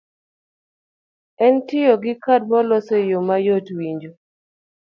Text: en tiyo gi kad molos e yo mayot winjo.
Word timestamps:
en 1.45 1.55
tiyo 1.67 1.93
gi 2.03 2.13
kad 2.23 2.41
molos 2.51 2.87
e 2.97 2.99
yo 3.09 3.19
mayot 3.27 3.67
winjo. 3.77 4.11